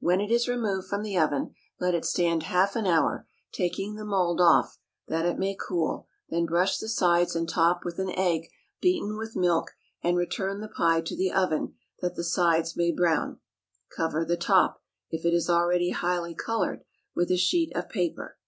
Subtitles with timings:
[0.00, 4.04] When it is removed from the oven, let it stand half an hour, taking the
[4.04, 8.48] mould off, that it may cool; then brush the sides and top with an egg
[8.80, 13.38] beaten with milk, and return the pie to the oven that the sides may brown;
[13.88, 16.82] cover the top, if it is already highly colored,
[17.14, 18.38] with a sheet of paper.